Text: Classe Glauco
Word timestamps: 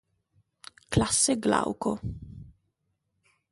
Classe 0.89 1.37
Glauco 1.37 1.99